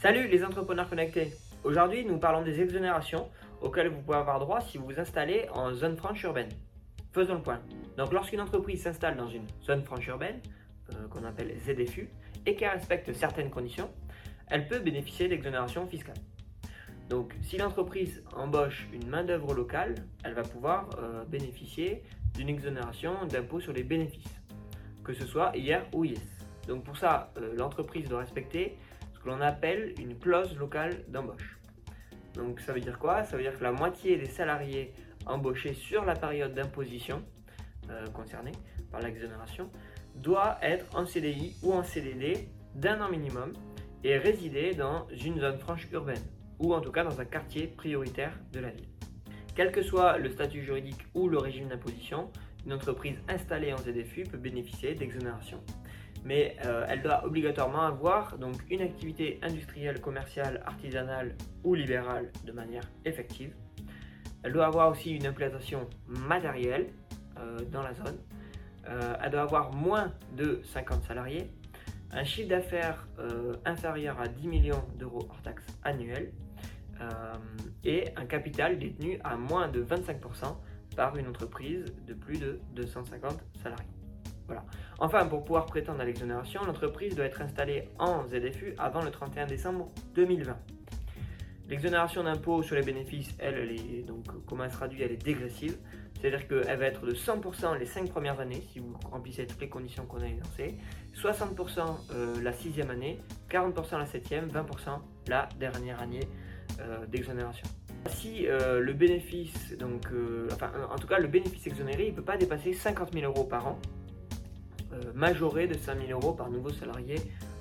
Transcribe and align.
Salut 0.00 0.28
les 0.28 0.44
entrepreneurs 0.44 0.88
connectés 0.88 1.32
Aujourd'hui 1.64 2.04
nous 2.04 2.18
parlons 2.18 2.42
des 2.42 2.60
exonérations 2.60 3.28
auxquelles 3.60 3.88
vous 3.88 4.00
pouvez 4.00 4.18
avoir 4.18 4.38
droit 4.38 4.60
si 4.60 4.78
vous 4.78 4.84
vous 4.84 5.00
installez 5.00 5.48
en 5.52 5.74
zone 5.74 5.96
franche 5.96 6.22
urbaine. 6.22 6.50
Faisons 7.10 7.34
le 7.34 7.42
point. 7.42 7.58
Donc 7.96 8.12
lorsqu'une 8.12 8.40
entreprise 8.40 8.84
s'installe 8.84 9.16
dans 9.16 9.26
une 9.26 9.44
zone 9.64 9.82
franche 9.82 10.06
urbaine, 10.06 10.40
euh, 10.92 11.08
qu'on 11.08 11.24
appelle 11.24 11.52
ZFU, 11.58 12.08
et 12.46 12.54
qu'elle 12.54 12.70
respecte 12.70 13.12
certaines 13.12 13.50
conditions, 13.50 13.90
elle 14.46 14.68
peut 14.68 14.78
bénéficier 14.78 15.26
d'exonérations 15.26 15.84
fiscales. 15.88 16.22
Donc 17.08 17.34
si 17.42 17.58
l'entreprise 17.58 18.22
embauche 18.36 18.86
une 18.92 19.08
main-d'œuvre 19.08 19.52
locale, 19.52 19.96
elle 20.22 20.34
va 20.34 20.42
pouvoir 20.42 20.90
euh, 21.00 21.24
bénéficier 21.24 22.04
d'une 22.34 22.50
exonération 22.50 23.26
d'impôt 23.26 23.58
sur 23.58 23.72
les 23.72 23.82
bénéfices, 23.82 24.40
que 25.02 25.12
ce 25.12 25.26
soit 25.26 25.50
IR 25.56 25.82
ou 25.92 26.04
IS. 26.04 26.20
Donc 26.68 26.84
pour 26.84 26.96
ça, 26.96 27.32
euh, 27.36 27.56
l'entreprise 27.56 28.08
doit 28.08 28.20
respecter 28.20 28.78
ce 29.18 29.24
que 29.24 29.28
l'on 29.28 29.40
appelle 29.40 29.94
une 29.98 30.16
clause 30.18 30.56
locale 30.56 31.04
d'embauche. 31.08 31.58
Donc 32.34 32.60
ça 32.60 32.72
veut 32.72 32.80
dire 32.80 32.98
quoi? 32.98 33.24
Ça 33.24 33.36
veut 33.36 33.42
dire 33.42 33.58
que 33.58 33.64
la 33.64 33.72
moitié 33.72 34.16
des 34.16 34.26
salariés 34.26 34.92
embauchés 35.26 35.74
sur 35.74 36.04
la 36.04 36.14
période 36.14 36.54
d'imposition 36.54 37.22
euh, 37.90 38.06
concernée 38.08 38.52
par 38.90 39.00
l'exonération 39.00 39.70
doit 40.14 40.58
être 40.62 40.86
en 40.96 41.04
CDI 41.04 41.56
ou 41.62 41.72
en 41.72 41.82
CDD 41.82 42.48
d'un 42.74 43.00
an 43.00 43.08
minimum 43.08 43.52
et 44.04 44.16
résider 44.18 44.74
dans 44.74 45.06
une 45.08 45.40
zone 45.40 45.58
franche 45.58 45.88
urbaine 45.92 46.22
ou 46.60 46.74
en 46.74 46.80
tout 46.80 46.92
cas 46.92 47.04
dans 47.04 47.20
un 47.20 47.24
quartier 47.24 47.66
prioritaire 47.66 48.32
de 48.52 48.60
la 48.60 48.70
ville. 48.70 48.88
Quel 49.56 49.72
que 49.72 49.82
soit 49.82 50.18
le 50.18 50.30
statut 50.30 50.62
juridique 50.62 51.04
ou 51.14 51.28
le 51.28 51.38
régime 51.38 51.68
d'imposition, 51.68 52.30
une 52.64 52.72
entreprise 52.72 53.16
installée 53.28 53.72
en 53.72 53.78
ZFU 53.78 54.24
peut 54.24 54.38
bénéficier 54.38 54.94
d'exonération 54.94 55.60
mais 56.28 56.56
euh, 56.66 56.84
elle 56.90 57.00
doit 57.00 57.24
obligatoirement 57.24 57.80
avoir 57.80 58.36
donc 58.36 58.56
une 58.68 58.82
activité 58.82 59.40
industrielle, 59.42 59.98
commerciale, 59.98 60.62
artisanale 60.66 61.34
ou 61.64 61.74
libérale 61.74 62.30
de 62.44 62.52
manière 62.52 62.82
effective. 63.06 63.54
Elle 64.42 64.52
doit 64.52 64.66
avoir 64.66 64.90
aussi 64.90 65.16
une 65.16 65.26
implantation 65.26 65.88
matérielle 66.06 66.90
euh, 67.38 67.60
dans 67.72 67.82
la 67.82 67.94
zone. 67.94 68.18
Euh, 68.90 69.14
elle 69.22 69.30
doit 69.30 69.40
avoir 69.40 69.72
moins 69.72 70.12
de 70.36 70.60
50 70.64 71.04
salariés, 71.04 71.50
un 72.10 72.24
chiffre 72.24 72.50
d'affaires 72.50 73.08
inférieur 73.64 74.20
à 74.20 74.28
10 74.28 74.48
millions 74.48 74.84
d'euros 74.98 75.26
hors 75.30 75.42
taxes 75.42 75.66
annuels 75.82 76.32
et 77.84 78.06
un 78.16 78.24
capital 78.24 78.78
détenu 78.78 79.20
à 79.24 79.36
moins 79.36 79.68
de 79.68 79.84
25% 79.84 80.56
par 80.96 81.16
une 81.16 81.28
entreprise 81.28 81.84
de 82.06 82.14
plus 82.14 82.38
de 82.38 82.60
250 82.74 83.44
salariés. 83.62 83.97
Enfin, 85.00 85.26
pour 85.26 85.44
pouvoir 85.44 85.66
prétendre 85.66 86.00
à 86.00 86.04
l'exonération, 86.04 86.60
l'entreprise 86.64 87.14
doit 87.14 87.26
être 87.26 87.40
installée 87.40 87.88
en 88.00 88.26
ZFU 88.26 88.74
avant 88.78 89.02
le 89.02 89.12
31 89.12 89.46
décembre 89.46 89.88
2020. 90.16 90.56
L'exonération 91.68 92.24
d'impôt 92.24 92.62
sur 92.62 92.74
les 92.74 92.82
bénéfices, 92.82 93.34
elle, 93.38 93.70
est 93.70 94.02
donc, 94.02 94.24
comment 94.46 94.64
elle 94.64 94.70
se 94.70 94.76
traduit, 94.76 95.02
elle 95.02 95.12
est 95.12 95.22
dégressive. 95.22 95.76
C'est-à-dire 96.20 96.48
qu'elle 96.48 96.78
va 96.78 96.86
être 96.86 97.06
de 97.06 97.14
100% 97.14 97.78
les 97.78 97.86
5 97.86 98.08
premières 98.10 98.40
années, 98.40 98.64
si 98.72 98.80
vous 98.80 98.92
remplissez 99.12 99.46
toutes 99.46 99.60
les 99.60 99.68
conditions 99.68 100.04
qu'on 100.06 100.20
a 100.20 100.26
énoncées, 100.26 100.74
60% 101.14 101.80
euh, 102.10 102.42
la 102.42 102.52
sixième 102.52 102.90
année, 102.90 103.20
40% 103.50 103.98
la 103.98 104.06
septième, 104.06 104.48
20% 104.48 104.98
la 105.28 105.48
dernière 105.60 106.00
année 106.00 106.26
euh, 106.80 107.06
d'exonération. 107.06 107.68
Si 108.08 108.48
euh, 108.48 108.80
le 108.80 108.94
bénéfice, 108.94 109.76
donc, 109.78 110.08
enfin, 110.52 110.72
en 110.90 110.96
tout 110.96 111.06
cas, 111.06 111.20
le 111.20 111.28
bénéfice 111.28 111.68
exonéré, 111.68 112.06
il 112.06 112.10
ne 112.10 112.16
peut 112.16 112.24
pas 112.24 112.36
dépasser 112.36 112.72
50 112.72 113.12
000 113.12 113.30
euros 113.30 113.44
par 113.44 113.68
an, 113.68 113.78
euh, 114.92 115.12
majoré 115.14 115.66
de 115.66 115.74
5000 115.74 116.12
euros 116.12 116.32
par 116.32 116.50
nouveau 116.50 116.70
salarié 116.70 117.16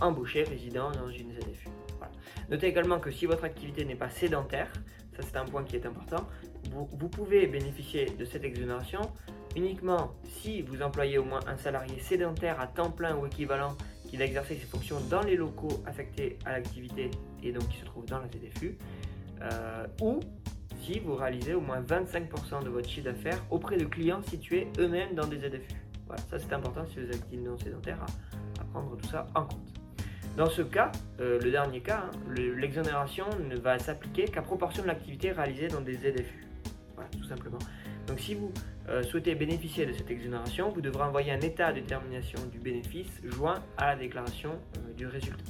embauché 0.00 0.42
résidant 0.42 0.90
dans 0.90 1.08
une 1.08 1.32
ZFU. 1.32 1.68
Notez 2.50 2.66
également 2.66 2.98
que 2.98 3.10
si 3.10 3.26
votre 3.26 3.44
activité 3.44 3.84
n'est 3.84 3.96
pas 3.96 4.10
sédentaire, 4.10 4.72
ça 5.16 5.22
c'est 5.22 5.36
un 5.36 5.44
point 5.44 5.64
qui 5.64 5.76
est 5.76 5.86
important, 5.86 6.26
vous, 6.72 6.88
vous, 6.92 7.08
pouvez 7.08 7.46
bénéficier 7.46 8.06
de 8.06 8.24
cette 8.24 8.44
exonération 8.44 9.00
uniquement 9.56 10.12
si 10.26 10.62
vous 10.62 10.82
employez 10.82 11.18
au 11.18 11.24
moins 11.24 11.40
un 11.46 11.56
salarié 11.56 11.98
sédentaire 11.98 12.60
à 12.60 12.66
temps 12.66 12.90
plein 12.90 13.16
ou 13.16 13.26
équivalent 13.26 13.76
qui 14.08 14.16
va 14.16 14.24
exercer 14.24 14.56
ses 14.56 14.66
fonctions 14.66 14.98
dans 15.08 15.22
les 15.22 15.36
locaux 15.36 15.82
affectés 15.86 16.38
à 16.44 16.52
l'activité 16.52 17.10
et 17.42 17.52
donc 17.52 17.68
qui 17.68 17.78
se 17.78 17.84
trouve 17.84 18.04
dans 18.06 18.18
la 18.18 18.26
ZFU, 18.26 18.76
euh, 19.40 19.86
ou 20.02 20.20
si 20.82 20.98
vous 20.98 21.14
réalisez 21.14 21.54
au 21.54 21.60
moins 21.60 21.80
25% 21.80 22.64
de 22.64 22.68
votre 22.68 22.88
chiffre 22.88 23.04
d'affaires 23.04 23.42
auprès 23.50 23.76
de 23.76 23.84
clients 23.84 24.22
situés 24.22 24.68
eux-mêmes 24.78 25.14
dans 25.14 25.26
des 25.26 25.38
ZFU. 25.38 25.76
Voilà, 26.06 26.22
ça 26.30 26.38
c'est 26.38 26.52
important 26.52 26.84
si 26.86 27.00
vous 27.00 27.06
êtes 27.06 27.14
actif 27.14 27.40
non 27.40 27.58
sédentaire 27.58 27.98
à, 28.60 28.64
prendre 28.64 28.96
tout 28.96 29.08
ça 29.08 29.26
en 29.34 29.44
compte. 29.44 29.80
Dans 30.36 30.48
ce 30.48 30.62
cas, 30.62 30.90
euh, 31.20 31.38
le 31.40 31.50
dernier 31.50 31.80
cas, 31.80 32.04
hein, 32.06 32.34
l'exonération 32.56 33.26
ne 33.50 33.56
va 33.56 33.78
s'appliquer 33.78 34.24
qu'à 34.24 34.42
proportion 34.42 34.82
de 34.82 34.88
l'activité 34.88 35.32
réalisée 35.32 35.68
dans 35.68 35.82
des 35.82 35.94
ZFU. 35.94 36.46
Voilà, 36.94 37.10
tout 37.10 37.24
simplement. 37.24 37.58
Donc 38.06 38.18
si 38.18 38.34
vous 38.34 38.52
euh, 38.88 39.02
souhaitez 39.02 39.34
bénéficier 39.34 39.86
de 39.86 39.92
cette 39.92 40.10
exonération, 40.10 40.70
vous 40.70 40.80
devrez 40.80 41.04
envoyer 41.04 41.32
un 41.32 41.40
état 41.40 41.72
de 41.72 41.80
détermination 41.80 42.38
du 42.50 42.58
bénéfice 42.58 43.20
joint 43.24 43.62
à 43.76 43.88
la 43.88 43.96
déclaration 43.96 44.52
euh, 44.52 44.92
du 44.94 45.06
résultat. 45.06 45.44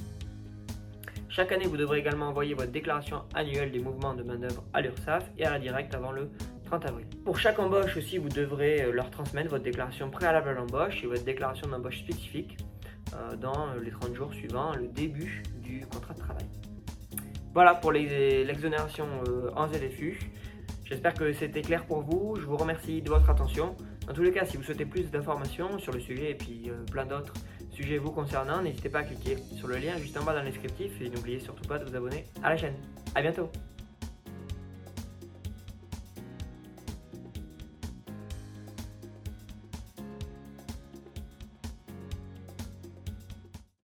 Chaque 1.29 1.51
année, 1.51 1.65
vous 1.65 1.77
devrez 1.77 1.97
également 1.97 2.27
envoyer 2.27 2.53
votre 2.53 2.71
déclaration 2.71 3.23
annuelle 3.33 3.71
des 3.71 3.79
mouvements 3.79 4.13
de 4.13 4.21
main-d'œuvre 4.21 4.63
à 4.71 4.81
l'URSSAF 4.81 5.31
et 5.39 5.45
à 5.45 5.49
la 5.49 5.59
directe 5.59 5.95
avant 5.95 6.11
le 6.11 6.29
Pour 7.23 7.37
chaque 7.39 7.59
embauche 7.59 7.97
aussi, 7.97 8.17
vous 8.17 8.29
devrez 8.29 8.81
euh, 8.81 8.91
leur 8.91 9.11
transmettre 9.11 9.51
votre 9.51 9.63
déclaration 9.63 10.09
préalable 10.09 10.49
à 10.49 10.53
l'embauche 10.53 11.03
et 11.03 11.07
votre 11.07 11.23
déclaration 11.23 11.67
d'embauche 11.67 11.99
spécifique 11.99 12.57
euh, 13.13 13.35
dans 13.35 13.73
les 13.75 13.91
30 13.91 14.15
jours 14.15 14.33
suivant 14.33 14.73
le 14.75 14.87
début 14.87 15.43
du 15.61 15.85
contrat 15.85 16.13
de 16.15 16.19
travail. 16.19 16.45
Voilà 17.53 17.75
pour 17.75 17.91
l'exonération 17.91 19.05
euh, 19.27 19.51
en 19.55 19.67
ZFU. 19.67 20.19
J'espère 20.85 21.13
que 21.13 21.31
c'était 21.33 21.61
clair 21.61 21.85
pour 21.85 22.01
vous. 22.01 22.37
Je 22.37 22.45
vous 22.45 22.57
remercie 22.57 23.01
de 23.01 23.09
votre 23.09 23.29
attention. 23.29 23.75
Dans 24.07 24.13
tous 24.13 24.23
les 24.23 24.31
cas, 24.31 24.45
si 24.45 24.57
vous 24.57 24.63
souhaitez 24.63 24.85
plus 24.85 25.11
d'informations 25.11 25.77
sur 25.77 25.93
le 25.93 25.99
sujet 25.99 26.31
et 26.31 26.35
puis 26.35 26.71
plein 26.91 27.05
d'autres 27.05 27.33
sujets 27.69 27.97
vous 27.97 28.11
concernant, 28.11 28.61
n'hésitez 28.61 28.89
pas 28.89 28.99
à 28.99 29.03
cliquer 29.03 29.37
sur 29.55 29.67
le 29.67 29.75
lien 29.75 29.95
juste 29.97 30.17
en 30.17 30.23
bas 30.23 30.33
dans 30.33 30.41
le 30.41 30.49
descriptif 30.49 30.99
et 30.99 31.09
n'oubliez 31.09 31.39
surtout 31.39 31.67
pas 31.67 31.77
de 31.77 31.85
vous 31.85 31.95
abonner 31.95 32.25
à 32.43 32.49
la 32.49 32.57
chaîne. 32.57 32.75
A 33.15 33.21
bientôt 33.21 33.49